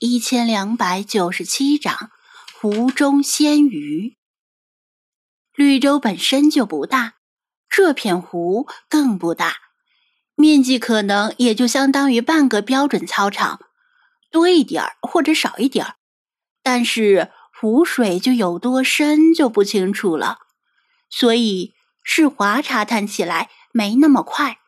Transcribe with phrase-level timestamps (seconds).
[0.00, 2.10] 一千两百九十七章
[2.60, 4.16] 湖中鲜鱼。
[5.54, 7.14] 绿洲本身就不大，
[7.68, 9.56] 这片湖更不大，
[10.34, 13.60] 面积可能也就相当于半个标准操场，
[14.30, 15.94] 多一点儿或者少一点儿。
[16.62, 20.38] 但是湖水就有多深就不清楚了，
[21.08, 24.58] 所以世华查探起来没那么快。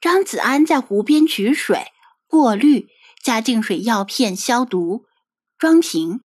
[0.00, 1.86] 张子安在湖边取水、
[2.26, 2.88] 过滤。
[3.22, 5.04] 加净水药片消毒，
[5.58, 6.22] 装瓶，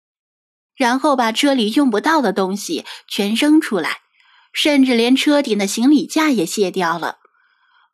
[0.75, 3.99] 然后把车里用不到的东西全扔出来，
[4.53, 7.17] 甚至连车顶的行李架也卸掉了。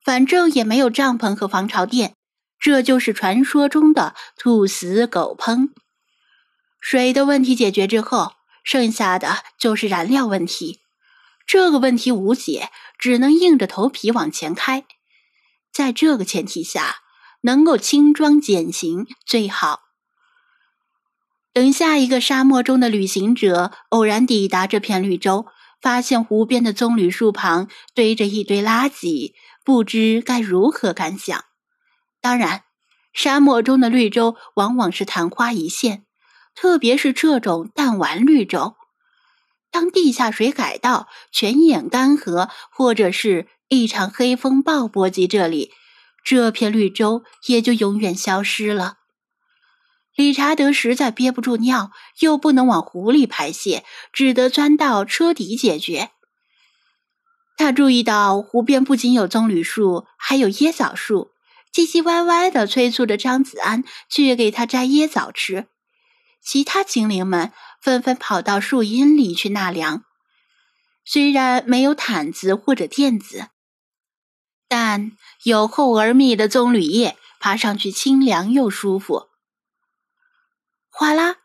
[0.03, 2.15] 反正也没有帐篷和防潮垫，
[2.59, 5.69] 这就是传说中的兔死狗烹。
[6.79, 8.33] 水的问题解决之后，
[8.63, 10.79] 剩下的就是燃料问题。
[11.47, 14.85] 这个问题无解，只能硬着头皮往前开。
[15.73, 16.97] 在这个前提下。
[17.41, 19.81] 能够轻装简行最好。
[21.53, 25.47] 等下一个沙漠中的旅行者偶然抵达这片绿洲，
[25.81, 29.33] 发现湖边的棕榈树旁堆着一堆垃圾，
[29.65, 31.43] 不知该如何感想。
[32.21, 32.63] 当然，
[33.11, 36.05] 沙漠中的绿洲往往是昙花一现，
[36.55, 38.75] 特别是这种弹丸绿洲。
[39.71, 45.73] 当地下水改道全眼干涸，或者是一场黑风暴波及这里。
[46.23, 48.97] 这片绿洲也就永远消失了。
[50.15, 56.11] 理查德实在憋不住尿，又不能往湖里排泄，只得钻到车底解决。
[57.57, 61.31] 他注意到湖边不仅有棕榈树，还有椰枣树，
[61.73, 65.67] 唧唧歪歪的催促着张子安去给他摘椰枣吃。
[66.43, 70.03] 其他精灵们纷纷跑到树荫里去纳凉，
[71.05, 73.50] 虽然没有毯子或者垫子。
[74.71, 75.11] 但
[75.43, 79.27] 有厚而密的棕榈叶，爬上去清凉又舒服。
[80.89, 81.35] 哗啦，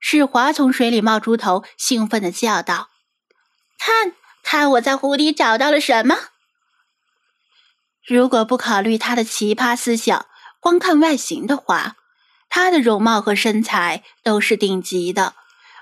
[0.00, 2.88] 世华从水里冒出头，兴奋的叫道
[3.78, 6.16] ：“看看我在湖底找到了什么！”
[8.04, 10.26] 如果不考虑他的奇葩思想，
[10.58, 11.94] 光看外形的话，
[12.48, 15.36] 他的容貌和身材都是顶级的，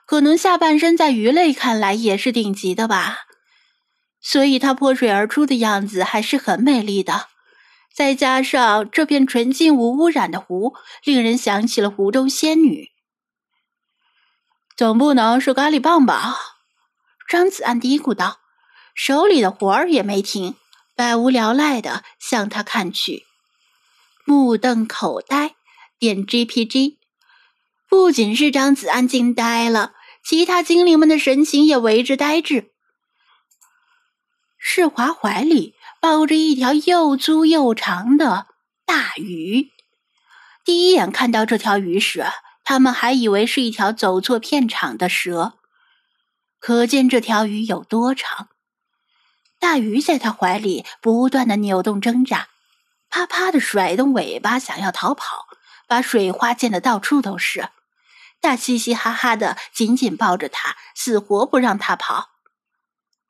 [0.04, 3.20] 可能下半身在鱼类看来也是顶级的吧。
[4.20, 7.28] 所以，它破水而出的样子还是很美丽的。
[7.94, 12.90] 再加上这片纯净无污染的湖，令人想起了湖中仙女。
[14.76, 16.36] 总不能是咖喱棒吧？
[17.28, 18.40] 张子安嘀咕道，
[18.94, 20.54] 手里的活儿也没停，
[20.94, 23.24] 百无聊赖的向他看去，
[24.26, 25.54] 目瞪口呆，
[25.98, 26.98] 点 GPG。
[27.88, 32.72] 不仅是张子安惊呆了，其他精灵们的神情也为之呆滞。
[34.78, 38.46] 世华怀里抱着一条又粗又长的
[38.84, 39.70] 大鱼。
[40.66, 42.26] 第一眼看到这条鱼时，
[42.62, 45.54] 他们还以为是一条走错片场的蛇，
[46.58, 48.48] 可见这条鱼有多长。
[49.58, 52.48] 大鱼在他怀里不断的扭动挣扎，
[53.08, 55.46] 啪啪的甩动尾巴想要逃跑，
[55.88, 57.70] 把水花溅得到处都是。
[58.42, 62.35] 大嘻嘻哈哈的紧紧抱着他，死活不让他跑。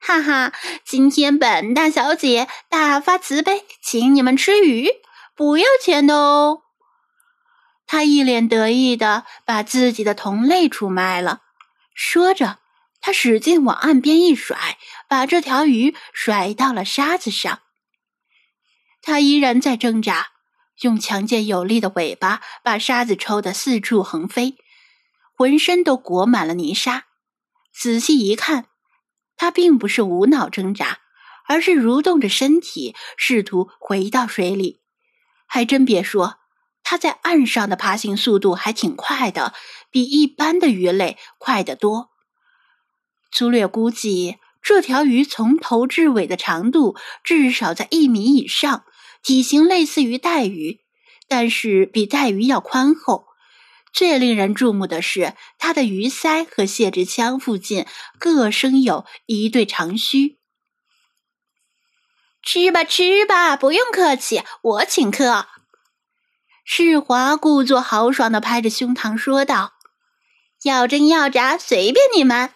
[0.07, 0.53] 哈哈，
[0.85, 4.89] 今天本大小姐大发慈悲，请你们吃鱼，
[5.35, 6.63] 不要钱的哦。
[7.89, 11.41] 他一脸得意的把自己的同类出卖了，
[11.93, 12.61] 说着，
[13.01, 14.79] 他使劲往岸边一甩，
[15.09, 17.63] 把这条鱼甩到了沙子上。
[19.03, 20.29] 他依然在挣扎，
[20.83, 24.57] 用强健有力的尾巴把沙子抽得四处横飞，
[25.37, 27.07] 浑身都裹满了泥沙。
[27.75, 28.67] 仔细一看。
[29.37, 30.99] 他并不是无脑挣扎，
[31.47, 34.81] 而是蠕动着身体，试图回到水里。
[35.47, 36.39] 还真别说，
[36.83, 39.55] 他在岸上的爬行速度还挺快的，
[39.91, 42.11] 比一般的鱼类快得多。
[43.31, 48.85] 粗略估计，这条鱼从头至尾的长度至少在一米以上，
[49.23, 50.81] 体型类似于带鱼，
[51.29, 53.27] 但是比带鱼要宽厚。
[53.97, 57.87] 最令人注目的是，它的鱼鳃和泄殖腔附近
[58.19, 60.39] 各生有一对长须。
[62.43, 65.47] 吃吧，吃吧，不用客气，我请客。
[66.63, 69.73] 世华故作豪爽的拍着胸膛说道
[70.63, 72.53] ：“要蒸要炸，随便你们。”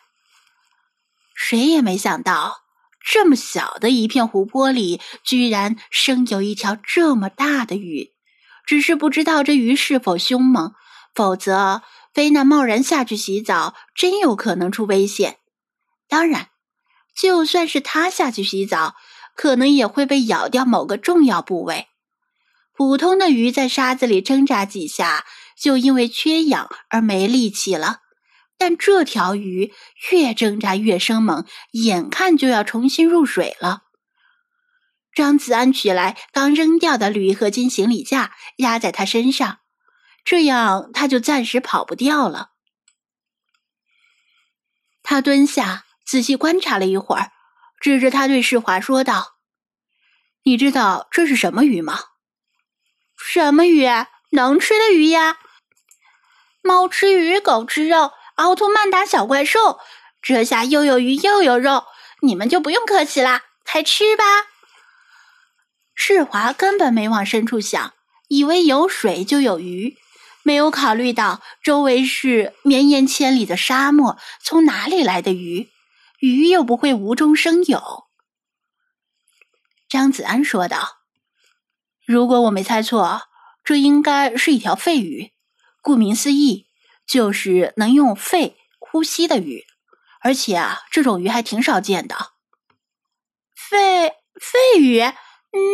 [1.34, 2.64] 谁也没想到，
[3.02, 8.12] 这么小的一片湖泊里，居然生有一条这么大的鱼。
[8.66, 10.74] 只是不知道这鱼是否凶猛。
[11.14, 11.82] 否则，
[12.14, 15.38] 菲娜贸然下去洗澡，真有可能出危险。
[16.08, 16.48] 当然，
[17.14, 18.94] 就算是他下去洗澡，
[19.36, 21.88] 可能也会被咬掉某个重要部位。
[22.72, 25.24] 普通的鱼在沙子里挣扎几下，
[25.60, 27.98] 就因为缺氧而没力气了。
[28.56, 29.72] 但这条鱼
[30.10, 33.84] 越挣扎越生猛，眼看就要重新入水了。
[35.14, 39.59] 张子安取来刚扔掉的铝合金行李架，压在他身上，
[40.30, 42.50] 这样他就暂时跑不掉了。
[45.02, 47.32] 他蹲下，仔细观察了一会儿，
[47.80, 49.38] 指着他对世华说道
[50.46, 51.98] ：“你知道这是什么鱼吗
[53.18, 53.84] ？”“什么鱼？
[54.30, 55.38] 能吃的鱼呀？
[56.62, 59.80] 猫吃鱼，狗吃肉。”奥特曼打小怪兽，
[60.22, 61.86] 这下又有鱼又有肉，
[62.22, 64.24] 你们就不用客气啦，开吃吧！
[65.92, 67.92] 世华根本没往深处想，
[68.28, 69.98] 以为有水就有鱼，
[70.42, 75.70] 没有考虑到周围是绵延千里的沙漠，从哪里来的鱼？
[76.18, 78.04] 鱼又不会无中生有。
[79.88, 80.98] 张子安说道
[82.06, 83.22] ：“如果我没猜错，
[83.64, 85.32] 这应该是一条肺鱼，
[85.82, 86.66] 顾名思义。”
[87.10, 89.64] 就是能用肺呼吸的鱼，
[90.20, 92.14] 而且啊，这种鱼还挺少见的。
[93.56, 94.10] 肺
[94.40, 95.00] 肺鱼，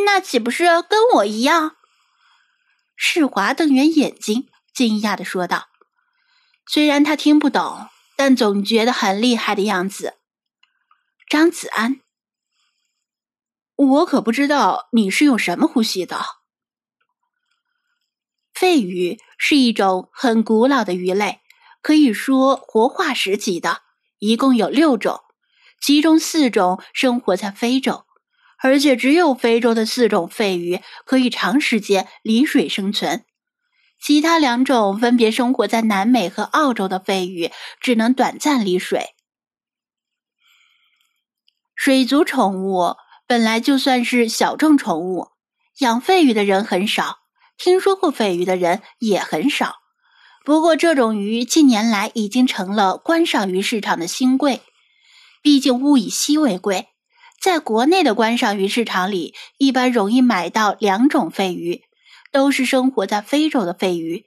[0.06, 1.76] 那岂不是跟我一样？
[2.96, 5.68] 世华瞪圆眼睛，惊讶的说道。
[6.68, 10.18] 虽然他听不懂，但总觉得很厉害的样子。
[11.28, 12.02] 张子安，
[13.74, 16.24] 我可不知道你是用什么呼吸的。
[18.52, 21.40] 肺鱼是一种很古老的鱼类，
[21.82, 23.82] 可以说活化石级的，
[24.18, 25.20] 一共有六种，
[25.80, 28.06] 其中四种生活在非洲，
[28.58, 33.26] 而且只有非洲的四种肺鱼可以长时间离水生存，
[34.06, 37.50] 其他两种分别生活在南美和澳洲的肺鱼
[37.80, 39.08] 只能短暂离水。
[41.74, 42.94] 水族宠物
[43.26, 45.30] 本来就算是小众宠物，
[45.80, 47.16] 养肺鱼的人很少。
[47.58, 49.74] 听说过肺鱼的人也很少，
[50.44, 54.62] 不过这种鱼近年来已经成了观赏鱼市场的新贵。
[55.42, 56.90] 毕竟物以稀为贵，
[57.40, 61.82] 在国内的观赏鱼市场里，一般容易买到两种肺鱼，
[62.32, 64.26] 都是生活在非洲的肺鱼，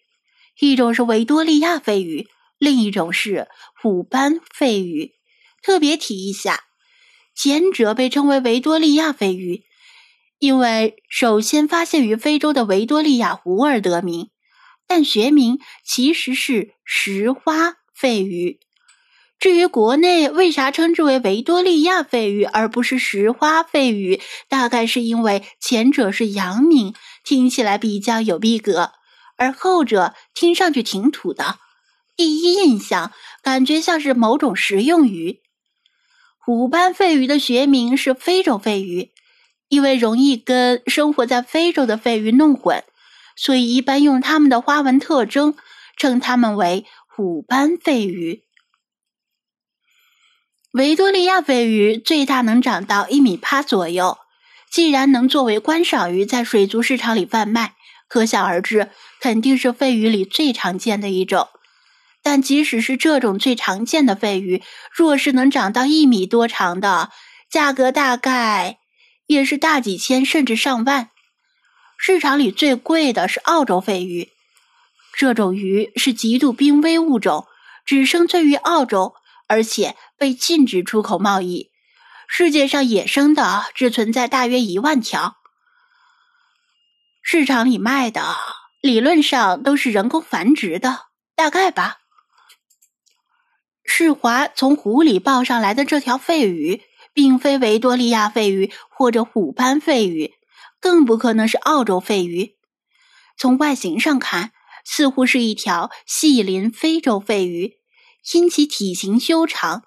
[0.60, 3.48] 一种是维多利亚肺鱼，另一种是
[3.82, 5.14] 虎斑肺鱼。
[5.62, 6.64] 特别提一下，
[7.36, 9.64] 前者被称为维多利亚肺鱼。
[10.40, 14.30] 因为首先发现于非洲的维多利亚湖而得名，
[14.88, 18.62] 但学名其实是石花肺鱼。
[19.40, 24.20] 至于国内为啥称之为维多利亚肺鱼而不是石花肺鱼，
[24.50, 26.94] 大概是因为前者是洋名，
[27.24, 28.92] 听起来比较有逼格，
[29.38, 31.58] 而后者听上去挺土的。
[32.18, 35.40] 第一印象感觉像是某种食用鱼。
[36.38, 39.12] 虎斑肺鱼的学名是非洲肺鱼。
[39.70, 42.84] 因为容易跟生活在非洲的肺鱼弄混，
[43.36, 45.54] 所以一般用它们的花纹特征
[45.96, 48.42] 称它们为虎斑肺鱼。
[50.80, 54.18] 维多利亚肺鱼最大能长到一米八左右，
[54.72, 57.74] 既然能作为观赏鱼在水族市场里贩卖，
[58.08, 58.90] 可想而知，
[59.20, 61.50] 肯定是肺鱼里最常见的一种。
[62.24, 64.64] 但即使是这种最常见的肺鱼，
[64.96, 67.10] 若是能长到一米多长的，
[67.52, 68.78] 价格大概。
[69.28, 71.10] 也是大几千甚至上万，
[71.98, 74.30] 市场里最贵的是澳洲肺鱼。
[75.18, 77.46] 这种鱼是极度濒危物种，
[77.86, 79.14] 只生存于澳洲，
[79.50, 81.72] 而且被禁止出口贸易。
[82.30, 85.36] 世界上野生的只存在大约一万条，
[87.22, 88.38] 市场里卖的
[88.80, 91.98] 理论上都是人工繁殖的，大概吧。
[93.84, 96.84] 世华从湖里抱上来的这条肺鱼。
[97.12, 100.36] 并非维多利亚肺鱼或者虎斑肺鱼，
[100.80, 102.56] 更不可能是澳洲肺鱼。
[103.36, 104.52] 从外形上看，
[104.86, 107.79] 似乎是一条细鳞非洲肺鱼，
[108.34, 109.84] 因其体型修长，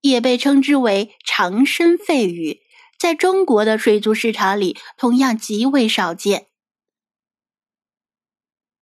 [0.00, 2.60] 也被称之为长身肺鱼。
[2.98, 6.46] 在中国的水族市场里，同样极为少见。